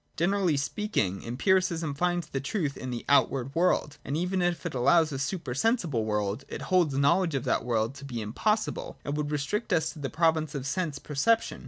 Generally 0.17 0.57
speaking, 0.57 1.21
Empiricism 1.23 1.93
finds 1.93 2.27
the 2.27 2.39
truth 2.41 2.75
in 2.75 2.89
the 2.89 3.05
outward 3.07 3.53
world; 3.53 3.99
and 4.03 4.17
even 4.17 4.41
if 4.41 4.65
it 4.65 4.73
allow 4.73 5.03
a 5.03 5.19
super 5.19 5.53
sensible 5.53 6.05
world, 6.05 6.43
it 6.47 6.63
holds 6.63 6.97
knowledge 6.97 7.35
of 7.35 7.43
that 7.43 7.63
world 7.63 7.93
to 7.93 8.03
be 8.03 8.19
impossible, 8.19 8.97
and 9.05 9.15
would 9.15 9.29
restrict 9.29 9.71
us 9.71 9.91
to 9.91 9.99
the 9.99 10.09
province 10.09 10.55
of 10.55 10.65
sense 10.65 10.97
perception. 10.97 11.59